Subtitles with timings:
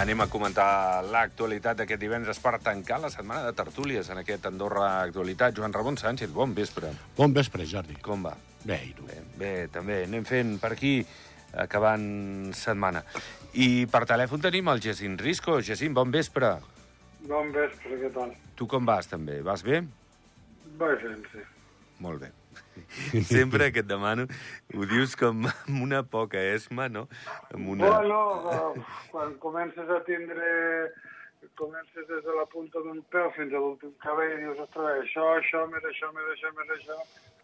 [0.00, 4.86] Anem a comentar l'actualitat d'aquest divendres per tancar la setmana de tertúlies en aquest Andorra
[5.02, 5.52] Actualitat.
[5.58, 6.88] Joan Ramon Sánchez, bon vespre.
[7.18, 7.98] Bon vespre, Jordi.
[8.00, 8.32] Com va?
[8.64, 9.04] Bé, i tu?
[9.04, 9.98] Bé, bé també.
[10.06, 10.94] Anem fent per aquí,
[11.52, 12.08] acabant
[12.56, 13.04] setmana.
[13.60, 15.60] I per telèfon tenim el Jacint Risco.
[15.60, 16.54] Jacint, bon vespre.
[17.28, 18.32] Bon vespre, què tal?
[18.56, 19.42] Tu com vas, també?
[19.44, 19.84] Vas bé?
[20.80, 21.44] Va fent, sí.
[22.00, 22.32] Molt bé.
[23.32, 24.26] Sempre que et demano
[24.74, 27.06] ho dius com amb una poca esma, no?
[27.54, 27.94] Amb una...
[28.00, 30.50] Bueno, quan comences a tindre...
[31.56, 35.24] Comences des de la punta d'un peu fins a l'últim cabell i dius, ostres, això,
[35.40, 36.96] això, més això, més això, més això,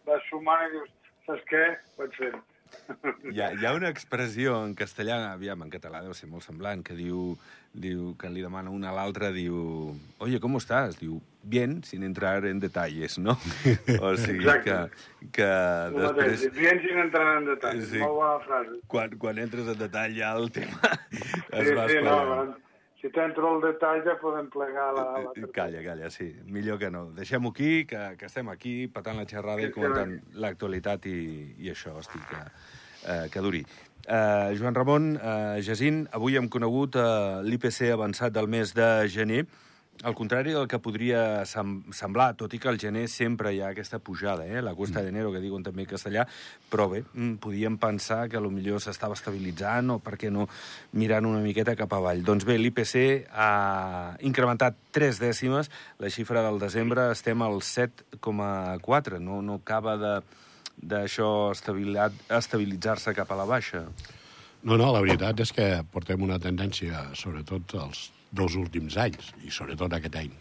[0.08, 0.92] vas sumant i dius,
[1.26, 1.64] saps què?
[1.98, 2.36] Vaig fent.
[3.32, 6.82] Hi ha, hi ha una expressió en castellà, aviam, en català deu ser molt semblant,
[6.86, 7.36] que diu,
[7.72, 9.94] diu que li demana una a l'altra, diu,
[10.24, 10.98] oye, ¿cómo estás?
[11.00, 13.36] Diu, bien, sin entrar en detalles, no?
[14.02, 15.30] O sigui que, Exacte.
[15.32, 17.80] que El mateix, després, bien sin entrar en detall.
[17.80, 17.90] Sí.
[17.96, 18.02] Sí.
[18.02, 18.78] Molt bona frase.
[18.92, 20.80] quan, quan entres en detall ja el tema
[21.52, 22.56] es Sí, va sí, no, bueno,
[23.00, 25.04] si t'entro al detall ja podem plegar la...
[25.24, 26.30] la Eh, Calla, calla, sí.
[26.46, 27.10] Millor que no.
[27.14, 31.20] Deixem-ho aquí, que, que estem aquí patant la xerrada i comentant l'actualitat i,
[31.62, 32.40] i això, estic que,
[33.06, 33.62] eh, que duri.
[34.06, 37.06] Eh, Joan Ramon, eh, Jacint, avui hem conegut eh,
[37.46, 39.44] l'IPC avançat del mes de gener.
[40.04, 43.70] Al contrari del que podria sem semblar, tot i que al gener sempre hi ha
[43.72, 44.60] aquesta pujada, eh?
[44.62, 46.26] la cuesta d'enero, que diuen també en castellà,
[46.70, 50.48] però bé, mm, podíem pensar que millor s'estava estabilitzant o, per què no,
[50.92, 52.22] mirant una miqueta cap avall.
[52.22, 59.40] Doncs bé, l'IPC ha incrementat tres dècimes, la xifra del desembre estem al 7,4, no,
[59.42, 60.22] no acaba de
[60.76, 63.86] d'això estabilit- estabilitzar-se cap a la baixa.
[64.62, 69.52] No, no, la veritat és que portem una tendència, sobretot els dos últims anys, i
[69.54, 70.34] sobretot aquest any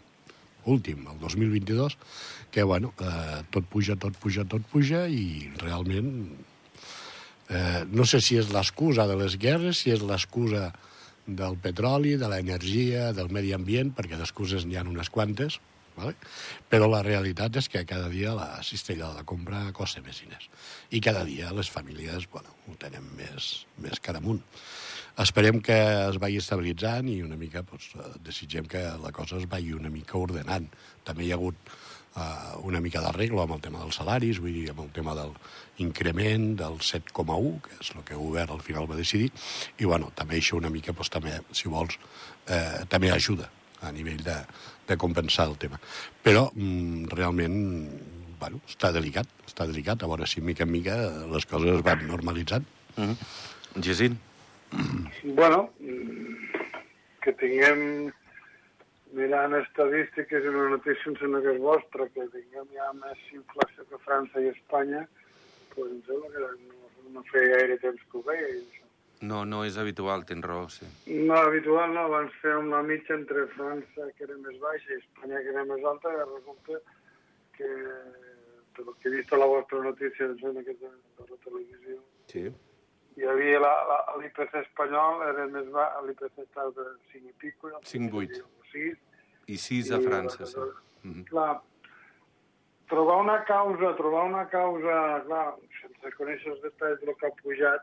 [0.66, 1.96] últim, el 2022,
[2.50, 6.10] que, bueno, eh, tot puja, tot puja, tot puja, i realment
[7.48, 10.72] eh, no sé si és l'excusa de les guerres, si és l'excusa
[11.26, 15.58] del petroli, de l'energia, del medi ambient, perquè d'excuses n'hi ha unes quantes,
[15.96, 16.14] vale?
[16.70, 20.50] però la realitat és que cada dia la cistella de la compra costa més diners.
[20.90, 24.42] I cada dia les famílies bueno, ho tenen més, més cara amunt.
[25.16, 25.76] Esperem que
[26.10, 29.88] es vagi estabilitzant i una mica doncs, eh, desitgem que la cosa es vagi una
[29.88, 30.66] mica ordenant.
[31.08, 34.66] També hi ha hagut uh, una mica d'arreglo amb el tema dels salaris, vull dir,
[34.74, 35.32] amb el tema del
[35.84, 39.30] increment del 7,1, que és el que el govern al final va decidir,
[39.80, 41.96] i bueno, també això una mica, doncs, també, si vols,
[42.52, 43.48] eh, també ajuda
[43.80, 44.36] a nivell de,
[44.88, 45.80] de compensar el tema.
[46.24, 47.58] Però mm, realment
[48.36, 51.00] bueno, està delicat, està delicat, a veure si mica en mica
[51.32, 52.68] les coses es van normalitzant.
[52.96, 53.80] Mm -hmm.
[53.80, 54.20] Jacint?
[55.24, 56.62] Bueno, mm,
[57.24, 57.80] que tinguem,
[59.16, 63.86] mirant estadístiques i una notícia em sembla que és vostra, que tinguem ja més inflació
[63.90, 65.06] que França i Espanya,
[65.74, 66.80] doncs em sembla que no,
[67.14, 68.50] no feia gaire temps que ho veia.
[68.58, 68.82] això.
[69.26, 70.86] No, no és habitual, tens raó, sí.
[71.08, 75.40] No, habitual no, abans fèiem la mitja entre França, que era més baixa, i Espanya,
[75.40, 76.80] que era més alta, i resulta
[77.56, 77.70] que,
[78.76, 81.40] pel que he vist a la vostra notícia, em sembla que és de, de la
[81.48, 81.98] televisió,
[82.28, 82.48] Sí.
[83.16, 83.60] Hi havia
[84.20, 88.42] l'IPC espanyol, era més baix, l'IPC estava de 5 i pico, i el 5,8.
[88.72, 88.98] 6,
[89.54, 90.60] I sis a França, sí.
[91.02, 91.24] Mm -hmm.
[91.30, 91.60] Clar,
[92.92, 95.46] trobar una causa, trobar una causa, clar,
[95.80, 97.82] sense conèixer els detalls del que ha pujat,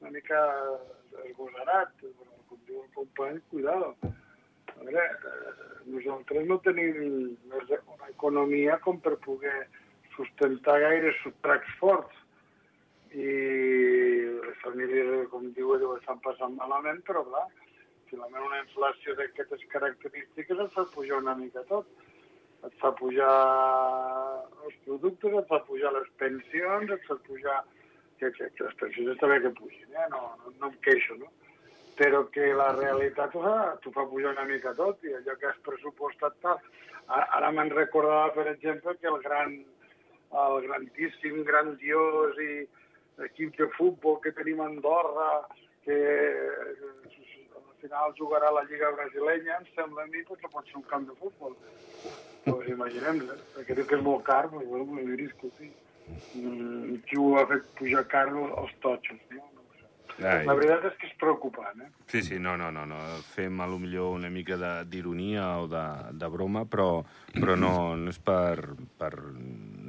[0.00, 0.40] una mica
[1.24, 3.96] esgosarat, però com diu el company, cuidado.
[4.80, 5.52] A veure, eh,
[5.84, 9.68] nosaltres no tenim una economia com per poder
[10.14, 12.19] sustentar gaire subtracts forts
[13.14, 13.30] i
[14.44, 17.46] les famílies, com diu, ho estan passant malament, però clar,
[18.10, 21.90] finalment una inflació d'aquestes característiques et fa pujar una mica tot.
[22.66, 23.34] Et fa pujar
[24.66, 27.60] els productes, et fa pujar les pensions, et fa pujar...
[28.20, 30.06] Que, que, que les pensions està bé que pugin, eh?
[30.12, 31.30] no, no, no em queixo, no?
[31.96, 33.40] Però que la realitat t'ho
[33.94, 36.60] fa, pujar una mica tot i allò que has pressupostat tal.
[37.16, 39.56] Ara me'n recordava, per exemple, que el gran,
[40.42, 42.50] el grandíssim, grandiós i
[43.26, 45.30] equip de futbol que tenim a Andorra,
[45.84, 45.98] que
[47.56, 50.88] al final jugarà a la Lliga Brasilenya, em sembla a mi que pot ser un
[50.90, 51.56] camp de futbol.
[52.44, 53.38] Pues imaginem, eh?
[53.54, 55.70] perquè diu que és molt car, però bueno, m'ho diria, escolti,
[56.40, 59.59] mm, qui ho ha fet pujar car els totxos, no?
[60.18, 60.44] Ai.
[60.48, 61.88] La veritat és que és preocupant, eh?
[62.10, 63.00] Sí, sí, no, no, no, no.
[63.32, 65.84] Fem a lo millor una mica d'ironia o de,
[66.20, 67.02] de broma, però,
[67.32, 69.12] però no, no és per, per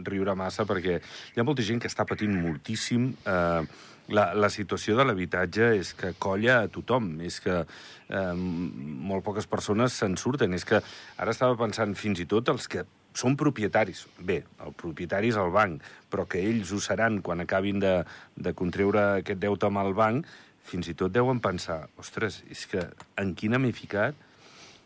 [0.07, 3.11] riure massa, perquè hi ha molta gent que està patint moltíssim.
[3.25, 9.25] Eh, la, la situació de l'habitatge és que colla a tothom, és que eh, molt
[9.25, 10.55] poques persones se'n surten.
[10.57, 12.85] És que ara estava pensant fins i tot els que
[13.17, 14.05] són propietaris.
[14.19, 18.01] Bé, el propietari és el banc, però que ells ho seran quan acabin de,
[18.35, 20.27] de contreure aquest deute amb el banc,
[20.67, 22.85] fins i tot deuen pensar, ostres, és que
[23.19, 24.27] en quina m'he ficat?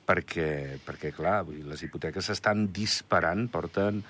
[0.06, 4.04] Perquè, perquè clar, vull dir, les hipoteques s'estan disparant, porten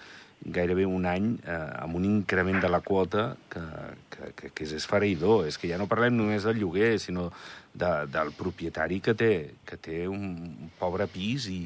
[0.44, 3.64] gairebé un any eh, amb un increment de la quota que,
[4.12, 5.46] que, que, que és esfereïdor.
[5.48, 7.30] És que ja no parlem només del lloguer, sinó
[7.74, 9.34] de, del propietari que té,
[9.66, 11.62] que té un pobre pis i,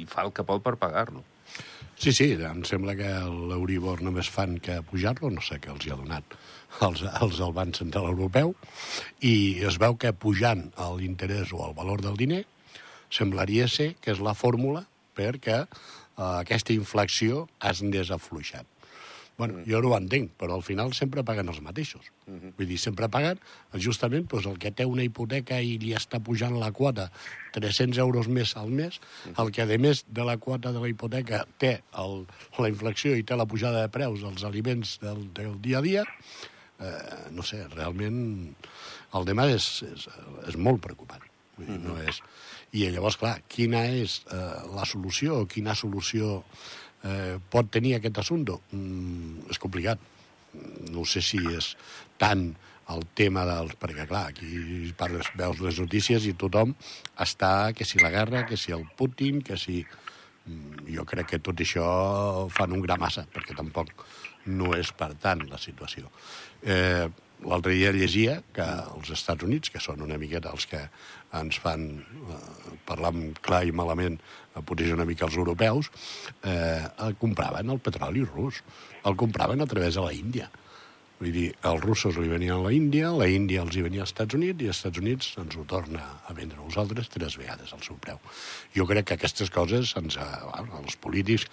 [0.00, 1.24] i fa el que pot per pagar-lo.
[1.94, 3.10] Sí, sí, em sembla que
[3.50, 6.34] l'Euribor només fan que pujar-lo, no sé què els hi ha donat
[6.82, 8.54] els, els del Banc Central Europeu,
[9.22, 10.66] i es veu que pujant
[10.98, 12.42] l'interès o el valor del diner
[13.14, 15.68] semblaria ser que és la fórmula perquè eh,
[16.26, 18.66] aquesta inflació es desafluixat.
[19.36, 22.06] Bueno, jo no ho entenc, però al final sempre paguen els mateixos.
[22.26, 22.52] Uh -huh.
[22.56, 23.40] Vull dir, sempre paguen
[23.74, 27.10] justament doncs, el que té una hipoteca i li està pujant la quota
[27.52, 29.44] 300 euros més al mes, uh -huh.
[29.44, 32.26] el que, a més de la quota de la hipoteca, té el,
[32.58, 36.04] la inflació i té la pujada de preus dels aliments del, del dia a dia,
[36.80, 38.54] eh, no sé, realment
[39.14, 40.08] el tema és, és,
[40.48, 41.22] és molt preocupant.
[41.56, 41.88] Vull dir, uh -huh.
[41.88, 42.20] no és...
[42.72, 44.36] I llavors, clar, quina és eh,
[44.74, 46.42] la solució, quina solució
[47.04, 48.58] eh, pot tenir aquest assumpte?
[48.72, 50.00] Mm, és complicat.
[50.94, 51.74] No sé si és
[52.20, 52.52] tant
[52.92, 53.74] el tema dels...
[53.80, 56.74] Perquè, clar, aquí parles, veus les notícies i tothom
[57.20, 59.82] està, que si la guerra, que si el Putin, que si...
[60.44, 61.84] Mm, jo crec que tot això
[62.52, 63.94] fan un gra massa, perquè tampoc
[64.52, 66.10] no és per tant la situació.
[66.60, 67.08] Eh,
[67.44, 70.80] L'altre dia llegia que els Estats Units, que són una miqueta els que
[71.36, 72.40] ens fan eh,
[72.88, 73.12] parlar
[73.44, 74.18] clar i malament,
[74.54, 75.90] eh, potser una mica els europeus,
[76.42, 78.62] eh, compraven el petroli rus.
[79.04, 80.48] El compraven a través de la Índia.
[81.20, 84.10] Vull dir, els russos li venien a la Índia, la Índia els hi venia als
[84.10, 87.70] Estats Units i els Estats Units ens ho torna a vendre a nosaltres tres vegades
[87.72, 88.18] al seu preu.
[88.74, 91.46] Jo crec que aquestes coses, ens, bueno, els polítics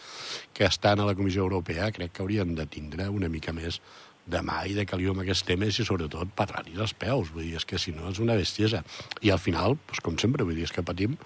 [0.58, 3.78] que estan a la Comissió Europea, crec que haurien de tindre una mica més
[4.25, 7.57] de mà i de caliu amb aquests temes i sobretot parlar-hi dels peus, vull dir,
[7.62, 8.81] és que si no és una bestiesa.
[9.22, 11.18] I al final, doncs, com sempre, vull dir, és que patim,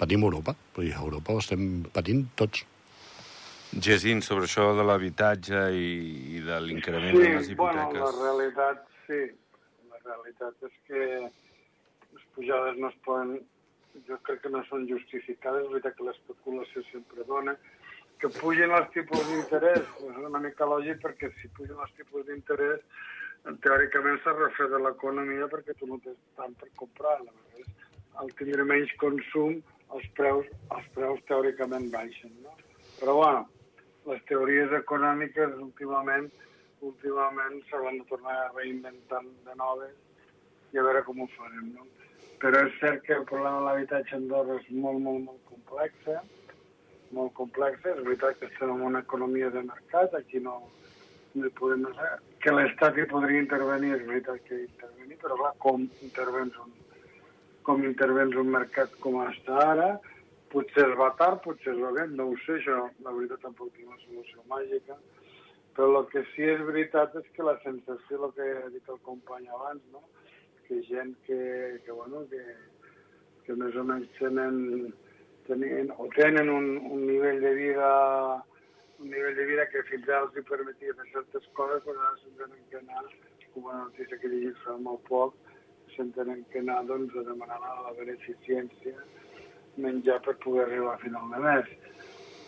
[0.00, 2.64] patim Europa, vull dir, Europa ho estem patint tots.
[3.76, 5.90] Gesín, sobre això de l'habitatge i,
[6.38, 7.92] i de l'increment sí, de les hipoteques.
[7.92, 9.20] Sí, bueno, la realitat, sí.
[9.92, 11.02] La realitat és que
[12.16, 13.38] les pujades no es poden...
[14.06, 17.56] Jo crec que no són justificades, és veritat que l'especulació sempre dona,
[18.22, 22.84] que pugen els tipus d'interès és una mica lògic perquè si pugen els tipus d'interès
[23.64, 27.16] teòricament s'ha refet de l'economia perquè tu no tens tant per comprar.
[27.18, 27.68] Aleshores,
[28.22, 29.60] al tindre menys consum,
[29.94, 32.34] els preus, els preus teòricament baixen.
[32.42, 32.54] No?
[32.98, 33.46] Però bueno,
[34.08, 36.30] les teories econòmiques últimament
[36.88, 39.94] últimament s'hauran de tornar a reinventar de noves
[40.72, 41.72] i a veure com ho farem.
[41.74, 41.86] No?
[42.42, 46.06] Però és cert que el problema de l'habitatge a Andorra és molt, molt, molt complex.
[46.06, 46.20] Eh?
[47.16, 47.92] molt complexa.
[47.94, 50.58] És veritat que estem en una economia de mercat, aquí no,
[51.34, 51.86] no hi podem...
[52.42, 56.74] Que l'Estat hi podria intervenir, és veritat que intervenir, però clar, com intervens un,
[57.66, 59.88] com intervens un mercat com està ara,
[60.52, 63.72] potser es va tard, potser es va bé, no ho sé, això la veritat tampoc
[63.76, 64.96] tinc una solució màgica,
[65.76, 69.00] però el que sí és veritat és que la sensació, el que ha dit el
[69.06, 70.02] company abans, no?
[70.66, 71.38] que gent que,
[71.84, 72.42] que, bueno, que,
[73.46, 74.58] que més o menys tenen
[75.46, 77.90] tenien, o tenen un, un nivell de vida
[78.98, 82.18] un nivell de vida que fins ara els hi permetia fer certes coses, però ara
[82.20, 83.04] se'n tenen que anar,
[83.54, 85.38] com una notícia que llegit fa molt poc,
[85.94, 88.98] se'n tenen que anar doncs, a demanar la beneficència
[89.84, 91.72] menjar per poder arribar a final de mes.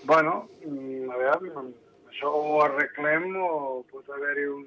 [0.04, 1.64] bueno, mm, a veure,
[2.08, 4.64] això ho arreglem o pot haver-hi un,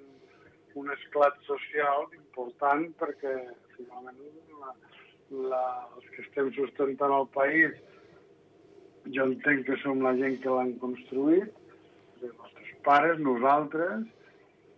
[0.82, 3.34] un esclat social important perquè
[3.76, 4.76] finalment la,
[5.50, 5.64] la,
[5.96, 7.74] els que estem sustentant el país
[9.12, 11.50] jo entenc que som la gent que l'han construït,
[12.22, 14.06] els nostres pares, nosaltres.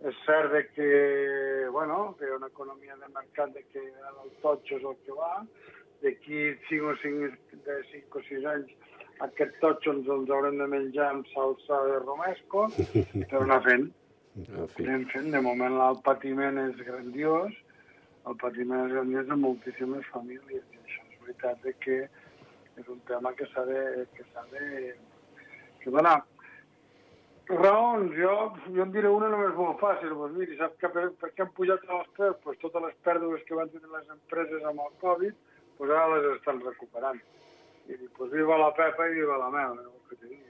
[0.06, 0.88] És cert de que,
[1.72, 5.14] bueno, que hi ha una economia de mercat de que el totxo és el que
[5.16, 5.46] va.
[6.04, 7.30] D'aquí 5 o 5,
[7.66, 8.74] de 5 o 6 anys
[9.24, 12.66] aquest totxo ens els haurem de menjar amb salsa de romesco,
[13.30, 13.88] però anar fent.
[14.36, 15.30] Anem fent.
[15.32, 17.56] De moment el patiment és grandiós,
[18.28, 20.64] el patiment és grandiós de moltíssimes famílies.
[20.68, 22.00] I això és veritat de que
[22.76, 23.82] és un tema que s'ha de,
[24.16, 24.94] que s'ha de
[25.80, 26.18] que donar.
[27.48, 28.32] Raons, jo,
[28.74, 30.12] jo en diré una només molt fàcil.
[30.18, 32.40] Doncs miri, sap que per, per què han pujat els preus?
[32.44, 35.36] Pues totes les pèrdues que van tenir les empreses amb el Covid,
[35.78, 37.20] pues ara les estan recuperant.
[37.86, 40.46] I dic, pues viva la Pepa i viva la mel, el que te digui.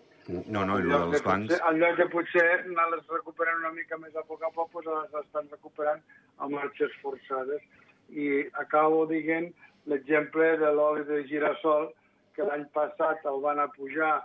[0.51, 1.53] No, no, i dels bancs...
[1.53, 4.89] Potser, en lloc de potser anar-les recuperant una mica més a poc a poc, pues
[4.89, 6.03] les estan recuperant
[6.39, 7.63] a marxes forçades.
[8.11, 9.53] I acabo dient
[9.91, 11.93] l'exemple de l'oli de girassol,
[12.35, 14.17] que l'any passat el van a pujar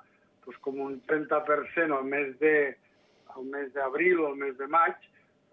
[0.46, 2.56] doncs, com un 30% al mes de
[3.36, 4.98] al mes d'abril o al mes de maig,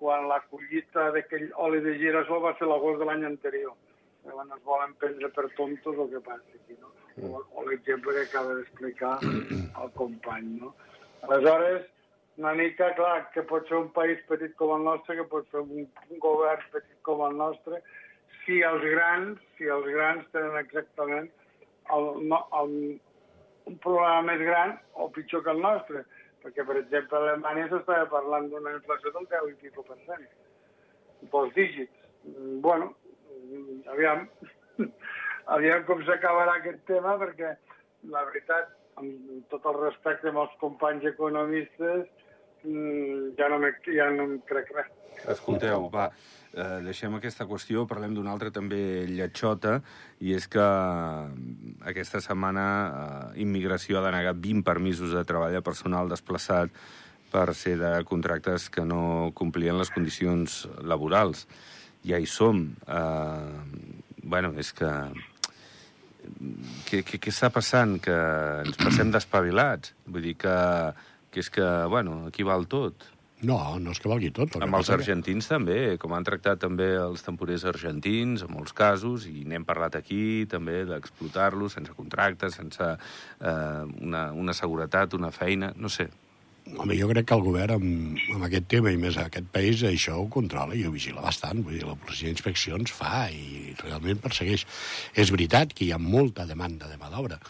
[0.01, 3.77] quan la collita d'aquell oli de girassol va ser l'agost de l'any anterior.
[4.29, 6.91] Llavors es volen prendre per tontos el que passa aquí, no?
[7.29, 10.75] O, o l'exemple que acaba d'explicar el company, no?
[11.27, 11.89] Aleshores,
[12.39, 15.65] una mica, clar, que pot ser un país petit com el nostre, que pot ser
[15.65, 17.81] un, un govern petit com el nostre,
[18.45, 21.27] si els grans, si els grans tenen exactament
[21.95, 22.77] el, no, el,
[23.69, 26.05] un problema més gran o pitjor que el nostre.
[26.45, 30.25] Perquè, per exemple, a Alemanya s'estava parlant d'una inflació del 10 i pico per cent,
[31.33, 32.07] pels dígits.
[32.29, 33.08] Mm, Bueno, mm,
[33.93, 34.27] aviam,
[35.57, 37.55] aviam com s'acabarà aquest tema, perquè
[38.13, 42.07] la veritat, amb tot el respecte amb els companys economistes,
[42.65, 43.61] mm, ja no,
[43.95, 44.91] ja no em crec res.
[45.27, 46.11] Escolteu, va,
[46.53, 49.81] eh, deixem aquesta qüestió, parlem d'una altra també lletxota,
[50.21, 55.65] i és que mm, aquesta setmana eh, Immigració ha denegat 20 permisos de treball a
[55.65, 56.71] personal desplaçat
[57.33, 61.47] per ser de contractes que no complien les condicions laborals.
[62.09, 62.65] Ja hi som.
[62.89, 64.89] Eh, bueno, és que...
[66.89, 67.97] Què, està passant?
[68.05, 68.15] Que
[68.67, 69.95] ens passem despavilats.
[70.09, 70.57] Vull dir que,
[71.33, 73.07] que és que, bueno, aquí val tot.
[73.39, 74.57] No, no és que valgui tot.
[74.59, 78.51] el Amb els passa que- argentins també, com han tractat també els temporers argentins, en
[78.51, 85.15] molts casos, i n'hem parlat aquí també d'explotar-los sense contractes, sense eh, una, una seguretat,
[85.15, 86.09] una feina, no sé.
[86.77, 89.83] Home, jo crec que el govern amb, amb aquest tema i més a aquest país
[89.89, 91.63] això ho controla i ho vigila bastant.
[91.65, 94.67] Vull dir, la policia d'inspeccions fa i realment persegueix.
[95.17, 97.41] És veritat que hi ha molta demanda de mà d'obra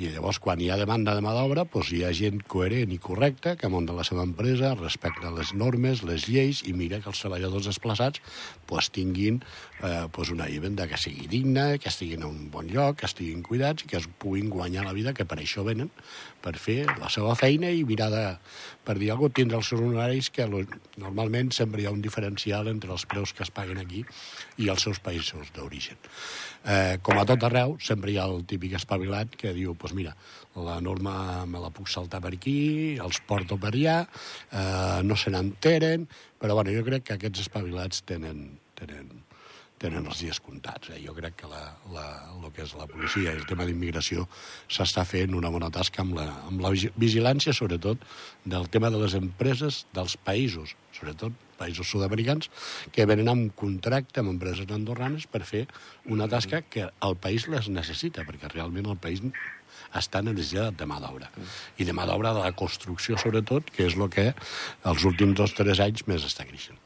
[0.00, 2.96] i llavors quan hi ha demanda de mà d'obra doncs hi ha gent coherent i
[3.04, 7.20] correcta que munta la seva empresa, respecta les normes, les lleis i mira que els
[7.20, 8.22] treballadors desplaçats
[8.70, 9.42] doncs, tinguin
[9.84, 13.44] eh, doncs una vivenda que sigui digna, que estiguin en un bon lloc, que estiguin
[13.44, 15.92] cuidats i que es puguin guanyar la vida, que per això venen,
[16.40, 18.24] per fer la seva feina i mirar de,
[18.86, 22.72] per dir alguna cosa, tindre els seus honoraris que normalment sempre hi ha un diferencial
[22.72, 24.06] entre els preus que es paguen aquí
[24.56, 26.00] i els seus països d'origen.
[26.60, 29.94] Eh, com a tot arreu, sempre hi ha el típic espavilat que diu, doncs pues
[29.96, 30.12] mira,
[30.60, 34.02] la norma me la puc saltar per aquí, els porto per allà,
[34.52, 36.04] eh, no se n'enteren,
[36.38, 39.08] però bueno, jo crec que aquests espavilats tenen, tenen,
[39.80, 40.92] tenen els dies comptats.
[40.92, 41.00] Eh?
[41.00, 41.62] Jo crec que la,
[41.94, 44.28] la, el que és la policia i el tema d'immigració
[44.68, 48.04] s'està fent una bona tasca amb la, amb la vigi- vigilància, sobretot,
[48.44, 52.50] del tema de les empreses dels països, sobretot països sud-americans,
[52.94, 55.66] que venen amb contracte amb empreses andorranes per fer
[56.08, 59.22] una tasca que el país les necessita, perquè realment el país
[59.96, 61.30] està necessitat de mà d'obra.
[61.78, 64.30] I de mà d'obra de la construcció, sobretot, que és el que
[64.86, 66.78] els últims dos o tres anys més està creixent.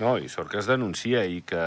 [0.00, 1.60] No, i sort que es denuncia i que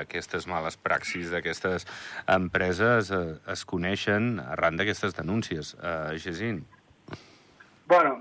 [0.00, 1.86] aquestes males praxis d'aquestes
[2.34, 3.22] empreses eh,
[3.54, 5.76] es coneixen arran d'aquestes denúncies.
[5.78, 6.64] Uh, Gesín.
[7.86, 8.18] Bueno,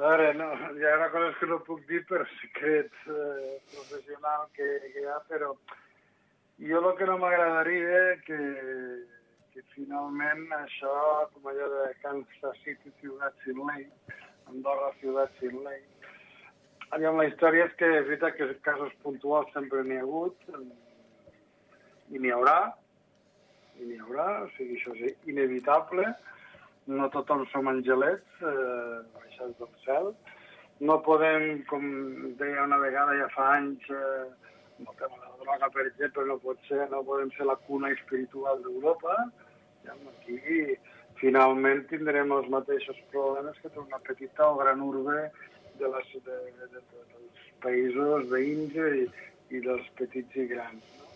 [0.00, 0.46] a veure, no,
[0.78, 5.18] hi ha coses que no puc dir per secret eh, professional que, que hi ha,
[5.28, 5.50] però
[6.70, 8.38] jo el que no m'agradaria que,
[9.52, 10.94] que finalment això,
[11.34, 13.84] com allò de Kansas City, ciutat sin ley,
[14.48, 15.82] Andorra, ciutat sin ley,
[16.96, 20.48] Aviam, la història és que és veritat que casos puntuals sempre n'hi ha hagut
[22.10, 22.72] i n'hi haurà,
[23.78, 26.08] i n'hi haurà, o sigui, això és inevitable,
[26.86, 30.12] no tothom som angelets eh, baixats del cel.
[30.80, 31.84] No podem, com
[32.40, 34.28] deia una vegada ja fa anys, eh,
[34.80, 37.92] el tema de la droga, per exemple, no pot ser, no podem ser la cuna
[37.92, 39.16] espiritual d'Europa.
[39.84, 40.76] Ja, Aquí
[41.20, 45.26] finalment tindrem els mateixos problemes que té una petita o gran urbe
[45.80, 46.82] de les, de, de, de,
[47.12, 49.06] dels països veïns i,
[49.56, 50.92] i dels petits i grans.
[51.00, 51.08] No?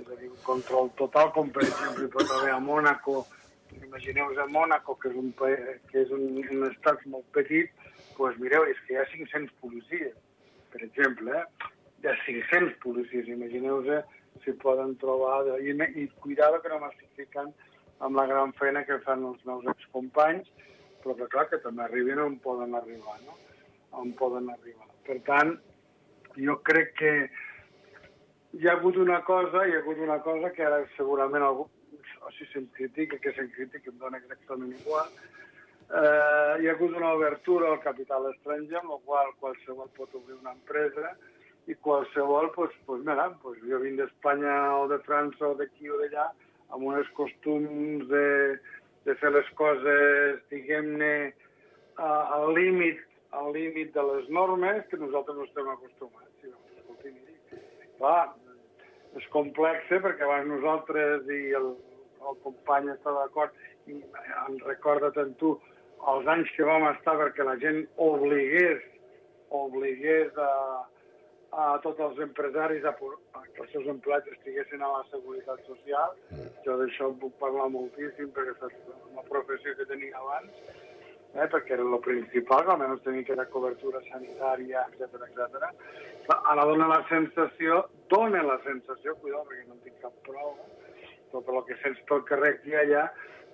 [0.00, 3.20] És a dir, un control total, com per exemple pot haver a Mònaco,
[3.78, 5.32] imagineu-vos a Mònaco, que és un,
[5.90, 7.70] que és un, un estat molt petit,
[8.16, 10.16] doncs mireu, és que hi ha 500 policies,
[10.72, 11.70] per exemple, eh?
[12.00, 14.04] Hi ha 500 policies, imagineu-vos
[14.44, 15.42] si poden trobar...
[15.60, 20.48] I, I cuidado que no m'estic amb la gran feina que fan els meus excompanys,
[21.02, 23.36] però que clar, que també arribin on poden arribar, no?
[24.00, 24.88] On poden arribar.
[25.06, 25.56] Per tant,
[26.36, 27.12] jo crec que
[28.56, 31.68] hi ha hagut una cosa, hi ha hagut una cosa que ara segurament algú,
[32.20, 35.10] o si se'm critica, que se'm critica, em dona exactament igual,
[35.90, 40.38] eh, hi ha hagut una obertura al capital estranger, amb la qual qualsevol pot obrir
[40.38, 41.14] una empresa
[41.66, 46.00] i qualsevol, pues, pues, mira, pues, jo vinc d'Espanya o de França o d'aquí o
[46.00, 46.30] d'allà,
[46.70, 48.58] amb uns costums de,
[49.06, 51.14] de fer les coses, diguem-ne,
[52.00, 56.30] al límit al límit de les normes que nosaltres no estem acostumats.
[56.42, 57.60] I, doncs, escolti, miri,
[57.98, 58.32] clar,
[59.18, 61.70] és complex perquè abans nosaltres i el,
[62.28, 63.52] el company està d'acord
[63.88, 63.98] i
[64.46, 65.56] em recorda tant tu
[66.12, 68.80] els anys que vam estar perquè la gent obligués
[69.50, 70.50] obligués a,
[71.50, 76.14] a tots els empresaris a, a que els seus empleats estiguessin a la seguretat social.
[76.30, 76.52] Mm.
[76.66, 78.78] Jo d'això en puc parlar moltíssim perquè és
[79.10, 80.62] una professió que tenia abans,
[81.34, 85.72] eh, perquè era el principal, que almenys tenia que era cobertura sanitària, etc etc.
[86.38, 90.54] Ara dona la sensació, dona la sensació, cuidado, perquè no en tinc cap prova,
[91.32, 93.08] tot el que sents pel carrer aquí i allà,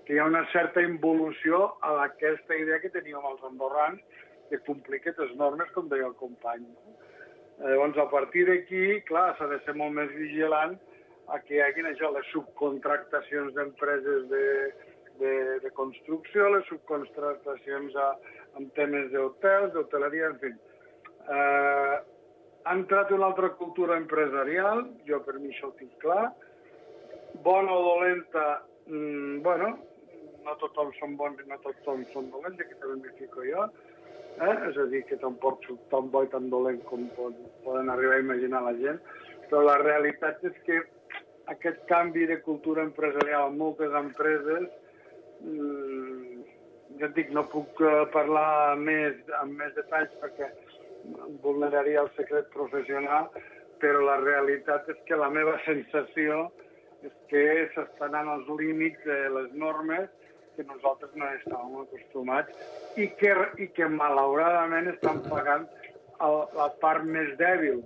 [0.07, 4.03] que hi ha una certa involució a aquesta idea que teníem els andorrans
[4.51, 6.67] de complir aquestes normes, com deia el company.
[7.59, 10.77] Eh, llavors, a partir d'aquí, clar, s'ha de ser molt més vigilant
[11.35, 14.45] a que hi hagin això, les subcontractacions d'empreses de,
[15.19, 15.33] de,
[15.65, 18.11] de construcció, les subcontractacions a,
[18.61, 20.53] en temes d'hotels, d'hoteleria, en fi.
[21.27, 21.97] Eh,
[22.67, 26.31] ha entrat una altra cultura empresarial, jo per mi això ho tinc clar,
[27.47, 28.45] bona o dolenta,
[28.87, 29.79] mm, bueno,
[30.45, 33.69] no tothom són bons i no tothom són dolents, aquí també m'hi fico jo,
[34.41, 34.57] eh?
[34.71, 38.25] és a dir, que tampoc soc tan bo i tan dolent com poden arribar a
[38.25, 38.99] imaginar la gent,
[39.47, 40.81] però la realitat és que
[41.55, 44.67] aquest canvi de cultura empresarial en moltes empreses,
[45.47, 46.43] mmm,
[46.99, 50.51] ja et dic, no puc eh, parlar més, amb més detalls perquè
[51.47, 53.31] vulneraria el secret professional,
[53.79, 56.66] però la realitat és que la meva sensació és
[57.31, 57.45] que
[57.75, 60.09] s'estan anant als límits de les normes
[60.57, 65.67] que nosaltres no estàvem acostumats i que, i que malauradament estan pagant
[66.25, 67.83] el, la part més dèbil,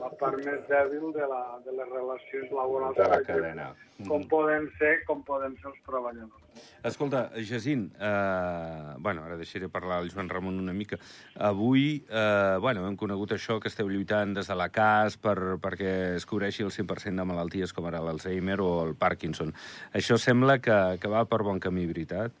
[0.00, 2.96] la part més dèbil de, la, de les relacions laborals.
[3.00, 3.72] De la cadena.
[4.08, 6.39] Com poden ser, com poden ser els treballadors.
[6.82, 10.96] Escolta, Jacint, eh, bueno, ara deixaré parlar el Joan Ramon una mica.
[11.36, 15.94] Avui, eh, bueno, hem conegut això que esteu lluitant des de la CAS per, perquè
[16.16, 19.52] es cobreixi el 100% de malalties com ara l'Alzheimer o el Parkinson.
[19.92, 22.32] Això sembla que, que va per bon camí, veritat?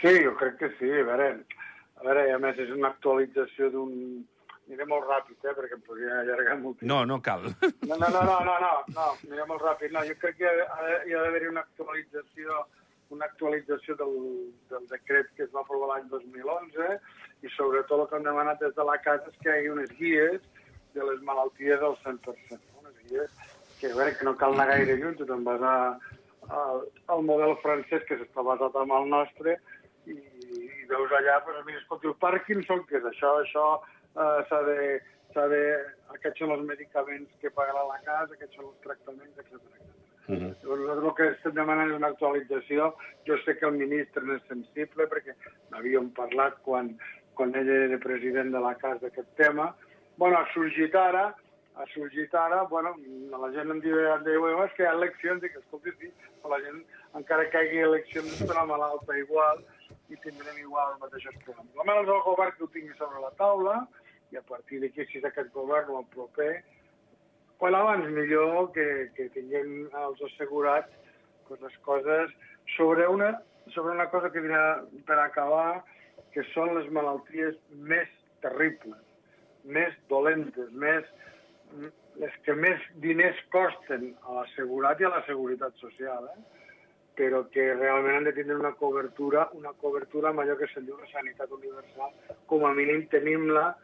[0.00, 0.90] Sí, jo crec que sí.
[0.90, 1.32] A veure,
[1.98, 3.96] a veure a més, és una actualització d'un
[4.70, 6.82] aniré molt ràpid, eh, perquè em podria allargar molt.
[6.86, 7.48] No, no cal.
[7.88, 9.90] No, no, no, no, no, no, no aniré molt ràpid.
[9.96, 12.60] No, jo crec que hi ha, hi ha d'haver-hi una actualització
[13.14, 14.14] una actualització del,
[14.70, 16.88] del decret que es va aprovar l'any 2011
[17.46, 19.92] i sobretot el que hem demanat des de la casa és que hi hagi unes
[19.98, 20.40] guies
[20.94, 22.60] de les malalties al 100%.
[22.82, 23.36] Unes guies
[23.80, 28.04] que, a veure, que no cal anar gaire lluny, tu te'n vas al, model francès
[28.08, 29.56] que s'està basat en el nostre
[30.06, 34.60] i, i veus allà, doncs, mira, escolta, el Parkinson, que és això, això eh, s'ha
[34.68, 34.80] de,
[35.54, 35.62] de...
[36.16, 39.99] Aquests són els medicaments que pagarà la casa, aquests són els tractaments, etc.
[40.30, 40.54] Uh -huh.
[40.62, 42.94] Llavors, el que estem demanant és una actualització.
[43.26, 45.34] Jo sé que el ministre n'és sensible perquè
[45.70, 46.96] n'havíem parlat quan,
[47.34, 49.74] quan ell era president de la casa d'aquest tema.
[50.20, 51.34] bueno, ha sorgit ara,
[51.76, 52.94] ha sorgit ara, bueno,
[53.42, 56.10] la gent em diu, diu és que hi ha eleccions, que escolti, sí,
[56.44, 56.82] la gent,
[57.14, 59.62] encara que hi hagi eleccions, estarà malalta igual
[60.12, 61.78] i tindrem igual els mateixos problemes.
[61.78, 63.76] Almenys el govern que ho tingui sobre la taula,
[64.30, 66.52] i a partir d'aquí, si és aquest govern o el proper,
[67.60, 70.92] quan abans millor que, que tinguem els assegurats
[71.46, 72.32] pues, les coses
[72.76, 73.34] sobre una,
[73.74, 75.82] sobre una cosa que dirà per acabar,
[76.32, 78.08] que són les malalties més
[78.40, 79.02] terribles,
[79.64, 81.04] més dolentes, més,
[82.22, 86.40] les que més diners costen a l'assegurat i a la seguretat social, eh?
[87.20, 90.96] però que realment han de tindre una cobertura, una cobertura amb allò que se'n diu
[90.96, 92.14] la sanitat universal.
[92.48, 93.74] Com a mínim tenim-la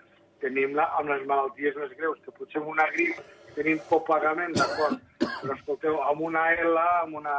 [0.40, 3.20] tenim-la amb les malalties més greus, que potser amb una grip
[3.56, 7.36] tenim copagament, d'acord, però escolteu, amb una L, amb una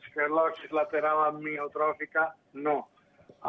[0.00, 2.30] esclerosi lateral amiotròfica,
[2.66, 2.78] no.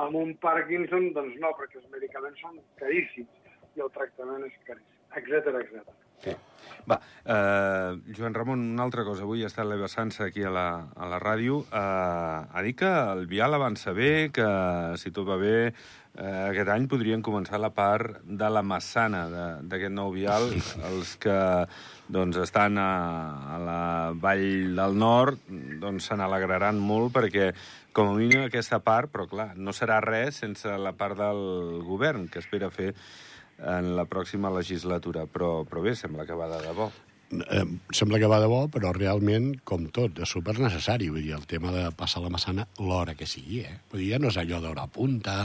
[0.02, 5.04] Amb un Parkinson, doncs no, perquè els medicaments són caríssims i el tractament és caríssim,
[5.20, 5.94] etc etc.
[6.24, 6.36] Sí.
[6.90, 9.24] Va, eh, Joan Ramon, una altra cosa.
[9.24, 11.64] Avui ha estat l'Eva Sansa aquí a la, a la ràdio.
[11.72, 11.78] Eh,
[12.52, 14.48] ha dit que el vial avança bé, que
[14.98, 15.72] si tot va bé,
[16.18, 19.26] eh, aquest any podrien començar la part de la massana
[19.62, 20.50] d'aquest nou vial.
[20.90, 21.38] Els que
[22.12, 22.92] doncs, estan a,
[23.56, 23.82] a la
[24.20, 25.40] vall del nord
[25.82, 27.52] doncs, se n'alegraran molt perquè
[27.92, 32.28] com a mínim aquesta part, però clar, no serà res sense la part del govern,
[32.32, 32.94] que espera fer
[33.62, 36.90] en la pròxima legislatura, però, però bé, sembla que va de debò.
[37.96, 41.08] Sembla que va de bo, però realment, com tot, és super necessari.
[41.08, 43.78] Vull dir, el tema de passar la massana l'hora que sigui, eh?
[43.92, 45.38] Vull dir, ja no és allò d'hora punta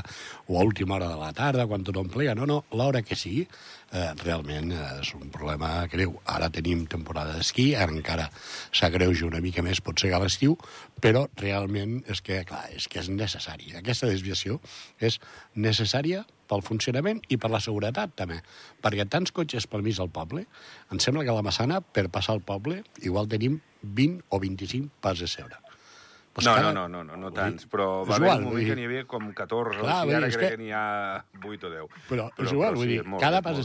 [0.49, 3.47] o a última hora de la tarda, quan tothom plega, no, no, l'hora que sigui,
[3.93, 6.19] eh, realment és un problema greu.
[6.27, 8.31] Ara tenim temporada d'esquí, ara encara
[8.75, 10.59] s'agreuja una mica més, pot ser a l'estiu,
[10.99, 13.77] però realment és que, clar, és que és necessari.
[13.79, 14.59] Aquesta desviació
[14.99, 15.21] és
[15.55, 18.41] necessària pel funcionament i per la seguretat, també.
[18.83, 20.47] Perquè tants cotxes pel mig al poble,
[20.93, 24.91] em sembla que a la Massana, per passar al poble, igual tenim 20 o 25
[25.01, 25.57] pas de seure.
[26.37, 28.53] Pues no, cada- no, no, no, no, no tants, però va haver igual, un vull
[28.53, 30.63] moment dir- que n'hi havia com 14 Clar, o vull sigui, ara crec que- que
[30.63, 31.89] n'hi ha 8 o 10.
[32.11, 33.63] Però, però és igual, vull sí, dir, cada pas de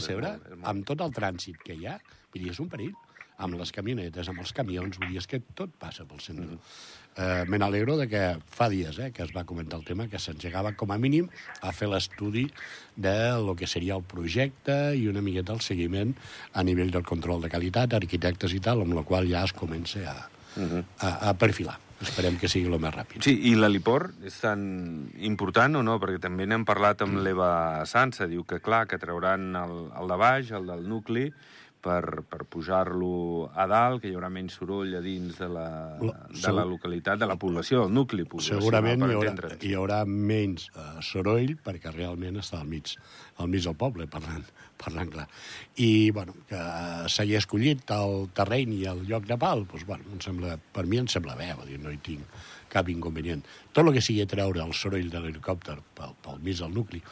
[0.56, 0.66] molt.
[0.66, 1.98] amb tot el trànsit que hi ha,
[2.32, 2.94] vull dir, és un perill.
[3.38, 6.46] Amb les camionetes, amb els camions, vull dir, és que tot passa pel centre.
[6.46, 7.42] Mm -hmm.
[7.42, 10.18] eh, Me n'alegro de que fa dies eh, que es va comentar el tema, que
[10.18, 11.28] s'engegava com a mínim
[11.60, 12.50] a fer l'estudi
[12.96, 16.14] de lo que seria el projecte i una miqueta el seguiment
[16.52, 19.98] a nivell del control de qualitat, arquitectes i tal, amb la qual ja es comença
[20.10, 20.84] a, Mm -hmm.
[20.98, 21.78] a, a perfilar.
[22.02, 23.22] Esperem que sigui el més ràpid.
[23.22, 26.00] Sí, i l'heliport és tan important o no?
[26.02, 28.26] Perquè també n'hem parlat amb l'Eva Sansa.
[28.26, 31.32] Diu que, clar, que trauran el, el de baix, el del nucli,
[31.82, 35.66] per, per pujar-lo a dalt, que hi haurà menys soroll a dins de la,
[35.98, 40.68] de la localitat, de la població, del nucli poblacional, Segurament hi haurà, hi haurà menys
[40.76, 42.94] uh, soroll perquè realment està al mig,
[43.38, 44.44] al mig del poble, parlant,
[44.80, 45.26] parlant clar.
[45.80, 46.60] I, bueno, que
[47.12, 51.00] s'hagi escollit el terreny i el lloc de pal, doncs, bueno, em sembla, per mi
[51.00, 52.42] em sembla bé, dir, no hi tinc
[52.72, 53.42] cap inconvenient.
[53.72, 57.02] Tot el que sigui treure el soroll de l'helicòpter pel, pel mig del nucli,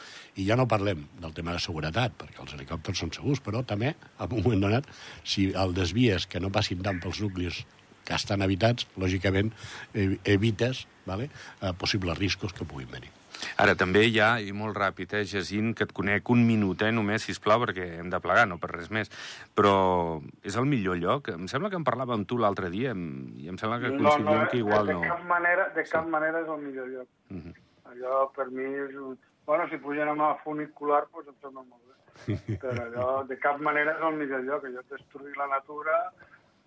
[0.40, 3.94] i ja no parlem del tema de seguretat, perquè els helicòpters són segurs, però també,
[4.18, 4.88] en un moment donat,
[5.24, 7.64] si el desvies que no passin tant pels nuclis
[8.08, 9.52] que estan habitats, lògicament
[9.94, 11.30] eh, evites vale,
[11.60, 13.19] eh, possibles riscos que puguin venir.
[13.62, 16.92] Ara, també hi ha, i molt ràpid, eh, Jacint, que et conec un minut, eh,
[16.92, 19.12] només, sisplau, perquè hem de plegar, no per res més.
[19.56, 21.32] Però és el millor lloc?
[21.34, 24.62] Em sembla que en parlàvem amb tu l'altre dia, i em sembla que coincidíem que
[24.62, 25.02] igual de no.
[25.06, 27.08] cap manera, de cap manera és el millor lloc.
[27.30, 27.54] Mhm.
[27.90, 29.18] Allò, per mi, és un...
[29.46, 31.96] Bueno, si pugen amb el funicular, doncs em sembla molt bé.
[32.62, 34.66] Però allò, de cap manera és el millor lloc.
[34.68, 35.96] Allò, destruir la natura,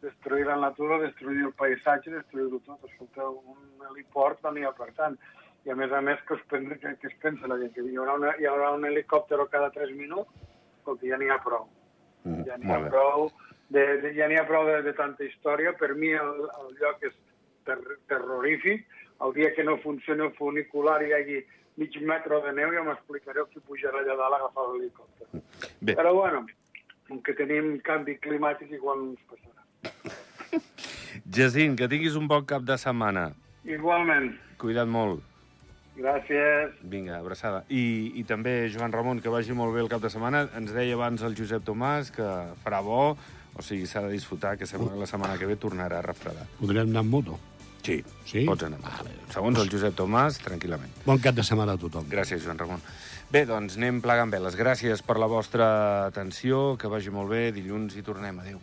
[0.04, 2.84] destruir la natura, destruir el paisatge, destruir-ho tot.
[2.90, 5.16] Escolta, un heliport no n'hi ha per tant.
[5.66, 7.84] I a més a més, que es, pensa, que, que es pensa la gent que
[7.88, 10.30] hi haurà, una, hi haurà un helicòpter cada 3 minuts,
[10.80, 11.70] escolta, ja n'hi ha prou.
[12.24, 13.30] Mhm, Ja n'hi ha prou
[13.70, 15.74] de, de, ja n'hi ha prou de, de tanta història.
[15.80, 17.16] Per mi el, el lloc és
[17.68, 17.78] ter
[18.12, 18.84] terrorífic.
[19.24, 21.40] El dia que no funcioni el funicular i hi hagi
[21.80, 25.42] mig metre de neu ja m'explicareu qui pujarà allà dalt a agafar l'helicòpter.
[25.82, 26.46] Bé, Però bueno,
[27.08, 30.64] com que tenim canvi climàtic igual no ens passarà.
[31.36, 33.32] Jacint, que tinguis un bon cap de setmana.
[33.64, 35.24] Igualment, Cuida't molt.
[35.98, 36.74] Gràcies.
[36.84, 37.64] Vinga, abraçada.
[37.70, 40.48] I, I també, Joan Ramon, que vagi molt bé el cap de setmana.
[40.58, 42.28] Ens deia abans el Josep Tomàs que
[42.64, 43.16] farà bo,
[43.54, 46.48] o sigui, s'ha de disfrutar, que sembla que la setmana que ve tornarà a refredar.
[46.60, 47.40] Podrem anar amb moto?
[47.84, 48.46] Sí, Sí?
[48.48, 48.80] pots anar.
[48.80, 49.12] Vale.
[49.34, 51.04] Segons el Josep Tomàs, tranquil·lament.
[51.06, 52.06] Bon cap de setmana a tothom.
[52.10, 52.82] Gràcies, Joan Ramon.
[53.34, 54.56] Bé, doncs anem plegant veles.
[54.56, 57.52] Gràcies per la vostra atenció, que vagi molt bé.
[57.52, 58.40] Dilluns hi tornem.
[58.40, 58.60] Adéu.